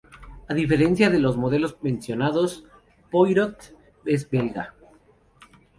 A 0.49 0.55
diferencia 0.55 1.11
de 1.11 1.19
los 1.19 1.37
modelos 1.37 1.77
mencionados, 1.83 2.65
Poirot 3.11 3.59
es 4.03 4.27
belga. 4.31 4.73